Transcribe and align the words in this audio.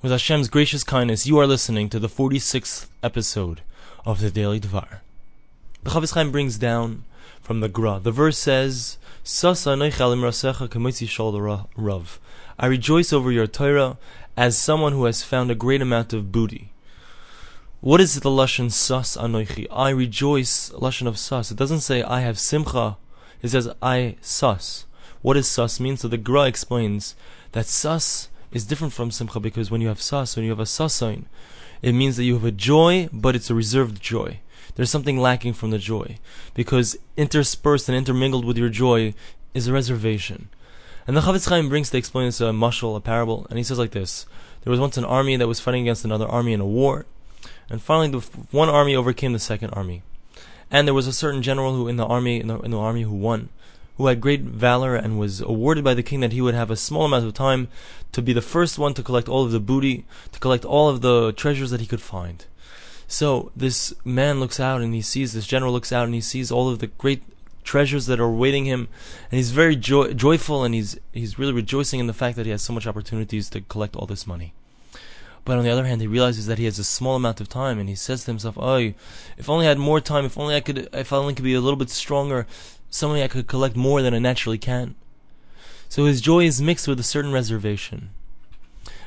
With 0.00 0.12
Hashem's 0.12 0.48
gracious 0.48 0.84
kindness, 0.84 1.26
you 1.26 1.38
are 1.38 1.46
listening 1.46 1.88
to 1.88 1.98
the 1.98 2.08
46th 2.08 2.86
episode 3.02 3.62
of 4.06 4.20
the 4.20 4.30
Daily 4.30 4.60
Dvar. 4.60 5.00
The 5.82 5.90
Chafetz 5.90 6.14
Chaim 6.14 6.30
brings 6.30 6.56
down 6.56 7.02
from 7.42 7.58
the 7.58 7.68
Gra. 7.68 7.98
The 8.00 8.12
verse 8.12 8.38
says, 8.38 8.96
rav. 11.76 12.20
I 12.60 12.66
rejoice 12.66 13.12
over 13.12 13.32
your 13.32 13.48
Torah 13.48 13.98
as 14.36 14.56
someone 14.56 14.92
who 14.92 15.04
has 15.04 15.24
found 15.24 15.50
a 15.50 15.56
great 15.56 15.82
amount 15.82 16.12
of 16.12 16.30
booty. 16.30 16.70
What 17.80 18.00
is 18.00 18.20
the 18.20 18.30
lashon 18.30 18.70
sas 18.70 19.16
anoichi? 19.16 19.66
I 19.72 19.90
rejoice, 19.90 20.70
lashon 20.70 21.08
of 21.08 21.18
sas. 21.18 21.50
It 21.50 21.56
doesn't 21.56 21.80
say 21.80 22.04
I 22.04 22.20
have 22.20 22.38
simcha. 22.38 22.96
It 23.42 23.48
says 23.48 23.68
I 23.82 24.14
sas. 24.20 24.84
What 25.22 25.34
does 25.34 25.48
sas 25.48 25.80
mean? 25.80 25.96
So 25.96 26.06
the 26.06 26.18
Gra 26.18 26.44
explains 26.44 27.16
that 27.50 27.66
sas 27.66 28.28
is 28.52 28.64
different 28.64 28.92
from 28.92 29.10
simcha 29.10 29.40
because 29.40 29.70
when 29.70 29.80
you 29.80 29.88
have 29.88 30.00
sas, 30.00 30.36
when 30.36 30.44
you 30.44 30.50
have 30.50 30.60
a 30.60 30.64
sasain, 30.64 31.24
it 31.82 31.92
means 31.92 32.16
that 32.16 32.24
you 32.24 32.34
have 32.34 32.44
a 32.44 32.50
joy, 32.50 33.08
but 33.12 33.36
it's 33.36 33.50
a 33.50 33.54
reserved 33.54 34.00
joy. 34.00 34.40
There's 34.74 34.90
something 34.90 35.18
lacking 35.18 35.54
from 35.54 35.70
the 35.70 35.78
joy 35.78 36.18
because 36.54 36.96
interspersed 37.16 37.88
and 37.88 37.96
intermingled 37.96 38.44
with 38.44 38.56
your 38.56 38.68
joy 38.68 39.14
is 39.54 39.66
a 39.66 39.72
reservation. 39.72 40.48
And 41.06 41.16
the 41.16 41.20
Chafetz 41.22 41.48
Chaim 41.48 41.68
brings 41.68 41.90
to 41.90 41.96
explain 41.96 42.26
this 42.26 42.40
uh, 42.40 42.46
a 42.46 42.52
mushal, 42.52 42.96
a 42.96 43.00
parable, 43.00 43.46
and 43.48 43.58
he 43.58 43.64
says 43.64 43.78
like 43.78 43.92
this: 43.92 44.26
There 44.62 44.70
was 44.70 44.78
once 44.78 44.96
an 44.96 45.04
army 45.04 45.36
that 45.36 45.48
was 45.48 45.58
fighting 45.58 45.82
against 45.82 46.04
another 46.04 46.26
army 46.26 46.52
in 46.52 46.60
a 46.60 46.66
war, 46.66 47.06
and 47.70 47.80
finally 47.80 48.08
the 48.08 48.20
one 48.50 48.68
army 48.68 48.94
overcame 48.94 49.32
the 49.32 49.38
second 49.38 49.70
army, 49.70 50.02
and 50.70 50.86
there 50.86 50.94
was 50.94 51.06
a 51.06 51.12
certain 51.12 51.42
general 51.42 51.74
who 51.74 51.88
in 51.88 51.96
the 51.96 52.06
army 52.06 52.40
in 52.40 52.48
the, 52.48 52.58
in 52.60 52.72
the 52.72 52.78
army 52.78 53.02
who 53.02 53.14
won 53.14 53.48
who 53.98 54.06
had 54.06 54.20
great 54.20 54.42
valor 54.42 54.94
and 54.94 55.18
was 55.18 55.40
awarded 55.40 55.84
by 55.84 55.92
the 55.92 56.02
king 56.02 56.20
that 56.20 56.32
he 56.32 56.40
would 56.40 56.54
have 56.54 56.70
a 56.70 56.76
small 56.76 57.04
amount 57.04 57.26
of 57.26 57.34
time 57.34 57.68
to 58.12 58.22
be 58.22 58.32
the 58.32 58.40
first 58.40 58.78
one 58.78 58.94
to 58.94 59.02
collect 59.02 59.28
all 59.28 59.44
of 59.44 59.50
the 59.50 59.60
booty, 59.60 60.06
to 60.32 60.38
collect 60.38 60.64
all 60.64 60.88
of 60.88 61.02
the 61.02 61.32
treasures 61.32 61.70
that 61.70 61.80
he 61.80 61.86
could 61.86 62.00
find. 62.00 62.46
So 63.08 63.50
this 63.56 63.92
man 64.04 64.38
looks 64.38 64.60
out 64.60 64.80
and 64.80 64.94
he 64.94 65.02
sees, 65.02 65.32
this 65.32 65.46
general 65.46 65.72
looks 65.72 65.92
out 65.92 66.06
and 66.06 66.14
he 66.14 66.20
sees 66.20 66.52
all 66.52 66.70
of 66.70 66.78
the 66.78 66.86
great 66.86 67.22
treasures 67.64 68.06
that 68.06 68.20
are 68.20 68.24
awaiting 68.24 68.64
him, 68.64 68.88
and 69.30 69.36
he's 69.36 69.50
very 69.50 69.76
joy- 69.76 70.14
joyful 70.14 70.64
and 70.64 70.74
he's 70.74 70.98
he's 71.12 71.38
really 71.38 71.52
rejoicing 71.52 72.00
in 72.00 72.06
the 72.06 72.14
fact 72.14 72.36
that 72.36 72.46
he 72.46 72.52
has 72.52 72.62
so 72.62 72.72
much 72.72 72.86
opportunities 72.86 73.50
to 73.50 73.60
collect 73.60 73.94
all 73.96 74.06
this 74.06 74.26
money. 74.26 74.54
But 75.44 75.58
on 75.58 75.64
the 75.64 75.70
other 75.70 75.86
hand, 75.86 76.00
he 76.00 76.06
realizes 76.06 76.46
that 76.46 76.58
he 76.58 76.64
has 76.64 76.78
a 76.78 76.84
small 76.84 77.16
amount 77.16 77.40
of 77.40 77.48
time, 77.48 77.78
and 77.78 77.88
he 77.88 77.94
says 77.94 78.24
to 78.24 78.30
himself, 78.30 78.56
"Oh, 78.58 78.76
if 79.36 79.48
only 79.48 79.66
I 79.66 79.70
had 79.70 79.78
more 79.78 80.00
time. 80.00 80.24
If 80.24 80.38
only 80.38 80.54
I 80.54 80.60
could. 80.60 80.88
If 80.92 81.12
I 81.12 81.16
only 81.16 81.34
could 81.34 81.44
be 81.44 81.54
a 81.54 81.60
little 81.60 81.76
bit 81.78 81.90
stronger 81.90 82.46
something 82.90 83.22
I 83.22 83.28
could 83.28 83.46
collect 83.46 83.76
more 83.76 84.02
than 84.02 84.14
I 84.14 84.18
naturally 84.18 84.58
can. 84.58 84.94
So 85.88 86.04
his 86.04 86.20
joy 86.20 86.44
is 86.44 86.60
mixed 86.60 86.86
with 86.86 87.00
a 87.00 87.04
certain 87.04 87.32
reservation. 87.32 88.10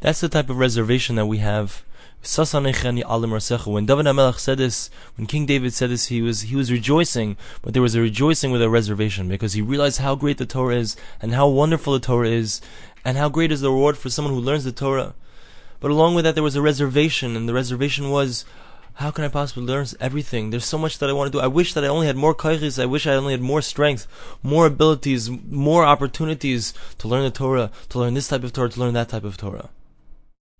That's 0.00 0.20
the 0.20 0.28
type 0.28 0.50
of 0.50 0.58
reservation 0.58 1.16
that 1.16 1.26
we 1.26 1.38
have. 1.38 1.84
When 2.22 2.46
David 2.56 4.06
HaMelech 4.06 4.38
said 4.38 4.56
this, 4.56 4.88
when 5.16 5.26
King 5.26 5.44
David 5.44 5.74
said 5.74 5.90
this, 5.90 6.06
he 6.06 6.22
was 6.22 6.42
he 6.42 6.56
was 6.56 6.72
rejoicing, 6.72 7.36
but 7.60 7.74
there 7.74 7.82
was 7.82 7.94
a 7.94 8.00
rejoicing 8.00 8.50
with 8.50 8.62
a 8.62 8.70
reservation 8.70 9.28
because 9.28 9.52
he 9.52 9.60
realized 9.60 10.00
how 10.00 10.14
great 10.14 10.38
the 10.38 10.46
Torah 10.46 10.76
is 10.76 10.96
and 11.20 11.34
how 11.34 11.48
wonderful 11.48 11.92
the 11.92 12.00
Torah 12.00 12.30
is, 12.30 12.62
and 13.04 13.18
how 13.18 13.28
great 13.28 13.52
is 13.52 13.60
the 13.60 13.70
reward 13.70 13.98
for 13.98 14.08
someone 14.08 14.32
who 14.32 14.40
learns 14.40 14.64
the 14.64 14.72
Torah. 14.72 15.12
But 15.80 15.90
along 15.90 16.14
with 16.14 16.24
that, 16.24 16.34
there 16.34 16.42
was 16.42 16.56
a 16.56 16.62
reservation, 16.62 17.36
and 17.36 17.46
the 17.46 17.52
reservation 17.52 18.08
was, 18.10 18.46
how 18.94 19.10
can 19.10 19.24
I 19.24 19.28
possibly 19.28 19.64
learn 19.64 19.86
everything? 20.00 20.50
There's 20.50 20.64
so 20.64 20.78
much 20.78 20.98
that 20.98 21.10
I 21.10 21.12
want 21.12 21.32
to 21.32 21.38
do. 21.38 21.42
I 21.42 21.48
wish 21.48 21.74
that 21.74 21.84
I 21.84 21.88
only 21.88 22.06
had 22.06 22.16
more 22.16 22.34
kaiches. 22.34 22.80
I 22.80 22.86
wish 22.86 23.06
I 23.06 23.14
only 23.14 23.32
had 23.32 23.40
more 23.40 23.60
strength, 23.60 24.06
more 24.42 24.66
abilities, 24.66 25.28
more 25.30 25.84
opportunities 25.84 26.72
to 26.98 27.08
learn 27.08 27.24
the 27.24 27.30
Torah, 27.30 27.70
to 27.88 27.98
learn 27.98 28.14
this 28.14 28.28
type 28.28 28.44
of 28.44 28.52
Torah, 28.52 28.68
to 28.70 28.80
learn 28.80 28.94
that 28.94 29.08
type 29.08 29.24
of 29.24 29.36
Torah. 29.36 29.70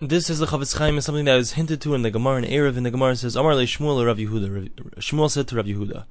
This 0.00 0.30
is 0.30 0.38
the 0.38 0.46
Chafetz 0.46 0.78
Chaim 0.78 0.96
is 0.96 1.04
something 1.04 1.26
that 1.26 1.38
is 1.38 1.52
hinted 1.52 1.80
to 1.82 1.94
in 1.94 2.02
the 2.02 2.10
Gemara 2.10 2.38
in 2.38 2.44
Eruvin. 2.44 2.78
In 2.78 2.82
the 2.84 2.90
Gemara 2.90 3.16
says, 3.16 3.36
Amar 3.36 3.54
le 3.54 3.64
Shmuel 3.64 4.06
Rav 4.06 4.16
Yehuda. 4.16 4.70
Shmuel 4.94 5.30
said 5.30 5.48
to 5.48 5.56
Rav 5.56 5.66
Yehuda, 5.66 6.04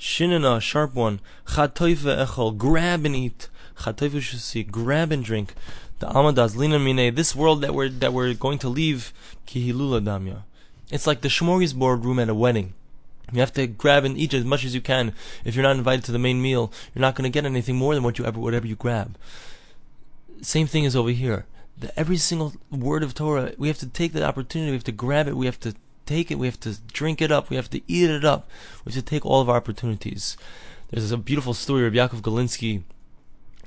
Shinana, 0.00 0.60
sharp 0.60 0.94
one, 0.94 1.20
chatoife 1.46 2.26
echol, 2.26 2.56
grab 2.56 3.04
and 3.04 3.14
eat. 3.14 3.48
Chatoife 3.80 4.22
see, 4.40 4.64
grab 4.64 5.12
and 5.12 5.24
drink. 5.24 5.54
The 5.98 6.06
Amadaz 6.06 6.56
lina 6.56 6.78
mine, 6.78 7.14
this 7.14 7.36
world 7.36 7.60
that 7.60 7.74
we're 7.74 7.88
that 7.88 8.12
we're 8.12 8.34
going 8.34 8.58
to 8.58 8.68
leave, 8.68 9.12
kihilula 9.46 10.02
damya. 10.02 10.42
It's 10.90 11.06
like 11.06 11.20
the 11.20 11.28
smorgasbord 11.28 12.04
room 12.04 12.18
at 12.18 12.28
a 12.28 12.34
wedding. 12.34 12.74
You 13.32 13.40
have 13.40 13.52
to 13.54 13.66
grab 13.66 14.04
and 14.04 14.16
eat 14.16 14.32
as 14.32 14.44
much 14.44 14.64
as 14.64 14.74
you 14.74 14.80
can. 14.80 15.12
If 15.44 15.54
you're 15.54 15.62
not 15.62 15.76
invited 15.76 16.04
to 16.04 16.12
the 16.12 16.18
main 16.18 16.40
meal, 16.40 16.72
you're 16.94 17.02
not 17.02 17.14
going 17.14 17.30
to 17.30 17.34
get 17.34 17.44
anything 17.44 17.76
more 17.76 17.94
than 17.94 18.02
what 18.02 18.18
you 18.18 18.24
ever, 18.24 18.40
whatever 18.40 18.66
you 18.66 18.74
grab. 18.74 19.18
Same 20.40 20.66
thing 20.66 20.84
is 20.84 20.96
over 20.96 21.10
here. 21.10 21.44
The, 21.76 21.96
every 21.98 22.16
single 22.16 22.54
word 22.70 23.02
of 23.02 23.14
Torah, 23.14 23.52
we 23.58 23.68
have 23.68 23.78
to 23.78 23.88
take 23.88 24.12
that 24.14 24.22
opportunity. 24.22 24.70
We 24.70 24.76
have 24.76 24.84
to 24.84 24.92
grab 24.92 25.28
it. 25.28 25.36
We 25.36 25.46
have 25.46 25.60
to 25.60 25.74
take 26.06 26.30
it. 26.30 26.38
We 26.38 26.46
have 26.46 26.60
to 26.60 26.78
drink 26.92 27.20
it 27.20 27.30
up. 27.30 27.50
We 27.50 27.56
have 27.56 27.70
to 27.70 27.82
eat 27.86 28.08
it 28.08 28.24
up. 28.24 28.48
We 28.84 28.92
have 28.92 29.04
to 29.04 29.08
take 29.08 29.26
all 29.26 29.42
of 29.42 29.50
our 29.50 29.56
opportunities. 29.56 30.38
There's 30.90 31.12
a 31.12 31.18
beautiful 31.18 31.52
story 31.52 31.86
of 31.86 31.92
Yaakov 31.92 32.22
Galinsky, 32.22 32.82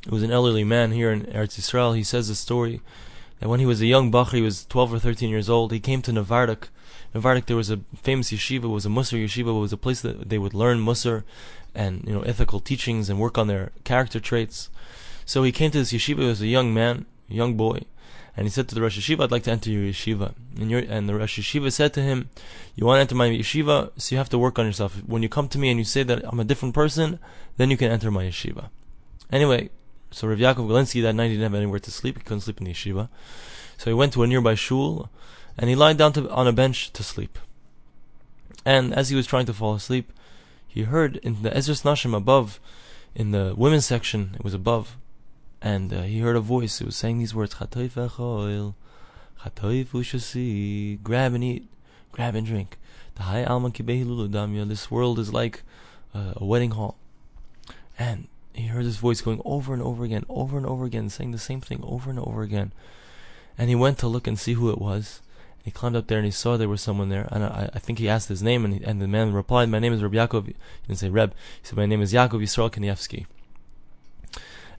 who 0.09 0.15
was 0.15 0.23
an 0.23 0.31
elderly 0.31 0.63
man 0.63 0.91
here 0.91 1.11
in 1.11 1.23
Eretz 1.25 1.59
Yisrael. 1.59 1.95
He 1.95 2.03
says 2.03 2.29
a 2.29 2.35
story 2.35 2.81
that 3.41 3.49
when 3.49 3.59
he 3.59 3.65
was 3.65 3.81
a 3.81 3.85
young 3.85 4.11
bach, 4.11 4.31
he 4.31 4.41
was 4.41 4.65
12 4.65 4.93
or 4.93 4.99
13 4.99 5.29
years 5.29 5.49
old, 5.49 5.73
he 5.73 5.79
came 5.81 6.01
to 6.03 6.11
Navardik 6.13 6.69
in 7.13 7.21
there 7.21 7.57
was 7.57 7.69
a 7.69 7.81
famous 8.01 8.31
yeshiva, 8.31 8.65
it 8.65 8.67
was 8.67 8.85
a 8.85 8.89
Musar 8.89 9.21
yeshiva, 9.21 9.49
it 9.49 9.59
was 9.59 9.73
a 9.73 9.77
place 9.77 10.01
that 10.01 10.29
they 10.29 10.37
would 10.37 10.53
learn 10.53 10.79
Musar 10.79 11.23
and 11.75 12.03
you 12.05 12.13
know 12.13 12.21
ethical 12.21 12.59
teachings 12.59 13.09
and 13.09 13.19
work 13.19 13.37
on 13.37 13.47
their 13.47 13.71
character 13.83 14.19
traits. 14.19 14.69
So 15.25 15.43
he 15.43 15.51
came 15.51 15.71
to 15.71 15.79
this 15.79 15.91
yeshiva 15.91 16.29
as 16.29 16.41
a 16.41 16.47
young 16.47 16.73
man, 16.73 17.05
a 17.29 17.33
young 17.33 17.55
boy, 17.55 17.81
and 18.35 18.45
he 18.45 18.51
said 18.51 18.69
to 18.69 18.75
the 18.75 18.81
Rosh 18.81 18.97
Yeshiva, 18.97 19.23
"I'd 19.23 19.31
like 19.31 19.43
to 19.43 19.51
enter 19.51 19.69
your 19.69 19.91
yeshiva." 19.91 20.33
And, 20.57 20.71
your, 20.71 20.79
and 20.79 21.09
the 21.09 21.15
Rosh 21.15 21.39
Yeshiva 21.39 21.71
said 21.71 21.93
to 21.93 22.01
him, 22.01 22.29
"You 22.75 22.85
want 22.85 22.97
to 22.97 23.01
enter 23.01 23.15
my 23.15 23.27
yeshiva, 23.27 23.91
so 23.97 24.15
you 24.15 24.17
have 24.17 24.29
to 24.29 24.39
work 24.39 24.57
on 24.57 24.65
yourself. 24.65 25.01
When 25.05 25.21
you 25.21 25.29
come 25.29 25.49
to 25.49 25.59
me 25.59 25.69
and 25.69 25.79
you 25.79 25.85
say 25.85 26.03
that 26.03 26.23
I'm 26.23 26.39
a 26.39 26.45
different 26.45 26.73
person, 26.73 27.19
then 27.57 27.69
you 27.69 27.77
can 27.77 27.91
enter 27.91 28.09
my 28.09 28.23
yeshiva." 28.23 28.69
Anyway, 29.31 29.69
so 30.11 30.27
Rav 30.27 30.37
Yaakov 30.37 30.67
Galinsky 30.67 31.01
that 31.01 31.13
night 31.13 31.27
he 31.27 31.33
didn't 31.33 31.51
have 31.51 31.55
anywhere 31.55 31.79
to 31.79 31.91
sleep. 31.91 32.17
He 32.17 32.23
couldn't 32.23 32.41
sleep 32.41 32.59
in 32.59 32.65
the 32.65 32.73
yeshiva, 32.73 33.09
so 33.77 33.89
he 33.89 33.93
went 33.93 34.13
to 34.13 34.23
a 34.23 34.27
nearby 34.27 34.55
shul 34.55 35.09
and 35.57 35.69
he 35.69 35.75
lied 35.75 35.97
down 35.97 36.13
to, 36.13 36.29
on 36.29 36.47
a 36.47 36.53
bench 36.53 36.91
to 36.93 37.03
sleep. 37.03 37.37
And 38.65 38.93
as 38.93 39.09
he 39.09 39.15
was 39.15 39.25
trying 39.25 39.45
to 39.47 39.53
fall 39.53 39.73
asleep, 39.73 40.11
he 40.67 40.83
heard 40.83 41.17
in 41.17 41.41
the 41.41 41.49
Ezras 41.49 41.83
Nashim 41.83 42.15
above, 42.15 42.59
in 43.13 43.31
the 43.31 43.53
women's 43.57 43.85
section, 43.85 44.31
it 44.35 44.43
was 44.43 44.53
above, 44.53 44.97
and 45.61 45.93
uh, 45.93 46.01
he 46.03 46.19
heard 46.19 46.35
a 46.35 46.41
voice. 46.41 46.79
It 46.79 46.85
was 46.85 46.95
saying 46.95 47.19
these 47.19 47.35
words: 47.35 47.55
"Chatoif 47.55 47.93
echoil, 47.93 48.75
chatoif 49.43 49.87
ushasi, 49.87 51.01
grab 51.03 51.33
and 51.33 51.43
eat, 51.43 51.67
grab 52.11 52.35
and 52.35 52.47
drink." 52.47 52.77
The 53.15 53.23
high 53.23 53.43
alma 53.43 53.69
damya. 53.69 54.67
This 54.67 54.89
world 54.89 55.19
is 55.19 55.33
like 55.33 55.63
uh, 56.15 56.33
a 56.37 56.45
wedding 56.45 56.71
hall, 56.71 56.97
and 57.99 58.27
he 58.53 58.67
heard 58.67 58.85
this 58.85 58.97
voice 58.97 59.21
going 59.21 59.41
over 59.45 59.73
and 59.73 59.81
over 59.81 60.03
again, 60.03 60.25
over 60.29 60.57
and 60.57 60.65
over 60.65 60.85
again, 60.85 61.09
saying 61.09 61.31
the 61.31 61.37
same 61.37 61.61
thing 61.61 61.81
over 61.83 62.09
and 62.09 62.19
over 62.19 62.41
again. 62.41 62.71
And 63.57 63.69
he 63.69 63.75
went 63.75 63.97
to 63.99 64.07
look 64.07 64.27
and 64.27 64.39
see 64.39 64.53
who 64.53 64.69
it 64.69 64.79
was, 64.79 65.21
he 65.63 65.71
climbed 65.71 65.95
up 65.95 66.07
there 66.07 66.17
and 66.17 66.25
he 66.25 66.31
saw 66.31 66.57
there 66.57 66.67
was 66.67 66.81
someone 66.81 67.09
there. 67.09 67.27
And 67.31 67.43
I, 67.43 67.69
I 67.73 67.79
think 67.79 67.99
he 67.99 68.09
asked 68.09 68.29
his 68.29 68.41
name, 68.41 68.65
and, 68.65 68.73
he, 68.75 68.83
and 68.83 69.01
the 69.01 69.07
man 69.07 69.33
replied, 69.33 69.69
"My 69.69 69.79
name 69.79 69.93
is 69.93 70.01
Reb 70.01 70.13
Yaakov." 70.13 70.47
He 70.47 70.55
didn't 70.87 70.99
say 70.99 71.09
Reb. 71.09 71.33
He 71.61 71.67
said, 71.67 71.77
"My 71.77 71.85
name 71.85 72.01
is 72.01 72.13
Yaakov 72.13 72.41
Yisrael 72.41 72.71
Kanievsky." 72.71 73.25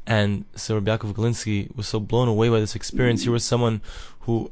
And 0.07 0.45
so 0.57 0.75
Reb 0.75 0.87
Yaakov 0.87 1.15
Galinsky 1.15 1.75
was 1.77 1.87
so 1.87 2.01
blown 2.01 2.27
away 2.27 2.49
by 2.49 2.59
this 2.59 2.75
experience. 2.75 3.23
He 3.23 3.29
was 3.29 3.45
someone 3.45 3.81
who 4.21 4.51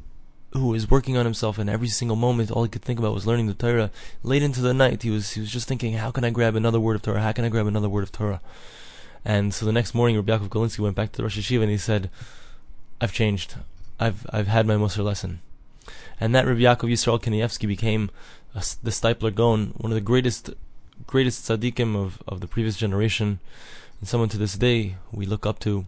who 0.52 0.68
was 0.68 0.90
working 0.90 1.16
on 1.16 1.24
himself, 1.24 1.58
and 1.58 1.70
every 1.70 1.88
single 1.88 2.16
moment, 2.16 2.50
all 2.50 2.64
he 2.64 2.68
could 2.68 2.82
think 2.82 2.98
about 2.98 3.14
was 3.14 3.26
learning 3.26 3.46
the 3.46 3.54
Torah. 3.54 3.90
Late 4.22 4.42
into 4.42 4.60
the 4.60 4.74
night, 4.74 5.02
he 5.02 5.10
was 5.10 5.32
he 5.32 5.40
was 5.40 5.50
just 5.50 5.66
thinking, 5.66 5.94
"How 5.94 6.12
can 6.12 6.24
I 6.24 6.30
grab 6.30 6.54
another 6.54 6.78
word 6.78 6.94
of 6.94 7.02
Torah? 7.02 7.22
How 7.22 7.32
can 7.32 7.44
I 7.44 7.48
grab 7.48 7.66
another 7.66 7.88
word 7.88 8.04
of 8.04 8.12
Torah?" 8.12 8.40
And 9.24 9.52
so 9.52 9.66
the 9.66 9.72
next 9.72 9.94
morning, 9.94 10.16
Rabbi 10.16 10.32
Yaakov 10.32 10.48
Galinsky 10.48 10.80
went 10.80 10.96
back 10.96 11.12
to 11.12 11.16
the 11.18 11.22
Rosh 11.24 11.38
Yeshiva 11.38 11.62
and 11.62 11.70
he 11.70 11.76
said, 11.78 12.10
"I've 13.00 13.12
changed. 13.12 13.56
I've 13.98 14.26
I've 14.30 14.48
had 14.48 14.66
my 14.66 14.74
Musar 14.74 15.04
lesson." 15.04 15.40
and 16.20 16.34
that 16.34 16.46
Rabbi 16.46 16.60
Yaakov 16.60 16.90
Yisrael 16.90 17.20
Kanievsky 17.20 17.66
became 17.66 18.10
a, 18.54 18.62
the 18.82 18.90
Steipler 18.90 19.34
Gaon, 19.34 19.72
one 19.78 19.90
of 19.90 19.94
the 19.94 20.00
greatest 20.00 20.50
greatest 21.06 21.48
tzaddikim 21.48 21.96
of, 21.96 22.22
of 22.28 22.40
the 22.40 22.46
previous 22.46 22.76
generation, 22.76 23.40
and 23.98 24.08
someone 24.08 24.28
to 24.28 24.38
this 24.38 24.56
day 24.56 24.96
we 25.10 25.24
look 25.24 25.46
up 25.46 25.58
to 25.60 25.86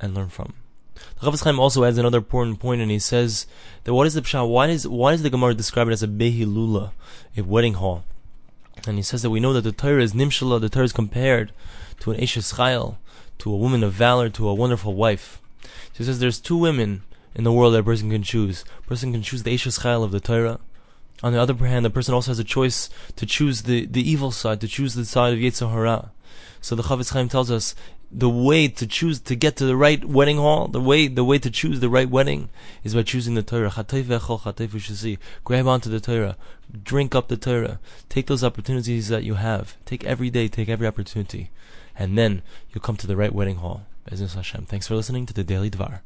and 0.00 0.14
learn 0.14 0.28
from. 0.28 0.54
The 1.20 1.26
Chafetz 1.26 1.44
Chaim 1.44 1.58
also 1.58 1.84
adds 1.84 1.98
another 1.98 2.18
important 2.18 2.60
point, 2.60 2.80
and 2.80 2.90
he 2.90 3.00
says 3.00 3.46
that 3.84 3.94
what 3.94 4.06
is 4.06 4.14
the? 4.14 4.46
Why 4.46 4.68
is 4.68 4.86
why 4.86 5.16
the 5.16 5.30
Gemara 5.30 5.54
describe 5.54 5.88
it 5.88 5.92
as 5.92 6.02
a 6.02 6.08
behilula, 6.08 6.92
a 7.36 7.42
wedding 7.42 7.74
hall? 7.74 8.04
And 8.88 8.96
he 8.96 9.02
says 9.02 9.22
that 9.22 9.30
we 9.30 9.38
know 9.38 9.52
that 9.52 9.62
the 9.62 9.72
Torah 9.72 10.02
is 10.02 10.14
nimshala, 10.14 10.60
the 10.60 10.70
Torah 10.70 10.86
is 10.86 10.92
compared 10.92 11.52
to 12.00 12.10
an 12.10 12.18
eshes 12.18 12.54
chayil, 12.54 12.96
to 13.38 13.52
a 13.52 13.56
woman 13.56 13.84
of 13.84 13.92
valor, 13.92 14.30
to 14.30 14.48
a 14.48 14.54
wonderful 14.54 14.94
wife. 14.94 15.42
So 15.62 15.98
he 15.98 16.04
says 16.04 16.20
there's 16.20 16.40
two 16.40 16.56
women 16.56 17.02
in 17.34 17.44
the 17.44 17.52
world 17.52 17.74
that 17.74 17.80
a 17.80 17.84
person 17.84 18.10
can 18.10 18.22
choose. 18.22 18.64
A 18.78 18.88
person 18.88 19.12
can 19.12 19.22
choose 19.22 19.42
the 19.42 19.54
Eshes 19.54 19.80
Chayil 19.80 20.02
of 20.04 20.10
the 20.10 20.20
Torah. 20.20 20.58
On 21.22 21.32
the 21.32 21.40
other 21.40 21.54
hand, 21.54 21.84
the 21.84 21.90
person 21.90 22.14
also 22.14 22.30
has 22.30 22.38
a 22.38 22.44
choice 22.44 22.88
to 23.16 23.26
choose 23.26 23.62
the, 23.62 23.86
the 23.86 24.08
evil 24.08 24.30
side, 24.30 24.60
to 24.62 24.68
choose 24.68 24.94
the 24.94 25.04
side 25.04 25.34
of 25.34 25.38
Yetzer 25.38 25.70
Hara. 25.70 26.10
So 26.60 26.74
the 26.74 26.82
Chafetz 26.82 27.12
Chaim 27.12 27.28
tells 27.28 27.50
us, 27.50 27.74
the 28.10 28.28
way 28.28 28.68
to 28.68 28.86
choose 28.86 29.20
to 29.20 29.36
get 29.36 29.56
to 29.56 29.66
the 29.66 29.76
right 29.76 30.02
wedding 30.04 30.38
hall, 30.38 30.66
the 30.68 30.80
way 30.80 31.08
the 31.08 31.24
way 31.24 31.38
to 31.38 31.50
choose 31.50 31.80
the 31.80 31.90
right 31.90 32.08
wedding 32.08 32.48
is 32.82 32.94
by 32.94 33.02
choosing 33.02 33.34
the 33.34 33.42
Torah. 33.42 33.70
Grab 35.44 35.66
onto 35.66 35.90
the 35.90 36.00
Torah, 36.00 36.36
drink 36.82 37.14
up 37.14 37.28
the 37.28 37.36
Torah, 37.36 37.80
take 38.08 38.26
those 38.26 38.44
opportunities 38.44 39.08
that 39.08 39.24
you 39.24 39.34
have, 39.34 39.76
take 39.84 40.04
every 40.04 40.30
day, 40.30 40.48
take 40.48 40.70
every 40.70 40.86
opportunity, 40.86 41.50
and 41.96 42.16
then 42.16 42.42
you'll 42.70 42.80
come 42.80 42.96
to 42.96 43.06
the 43.06 43.16
right 43.16 43.34
wedding 43.34 43.56
hall. 43.56 43.82
Hashem. 44.10 44.64
Thanks 44.64 44.88
for 44.88 44.96
listening 44.96 45.26
to 45.26 45.34
the 45.34 45.44
Daily 45.44 45.70
Dvar. 45.70 46.00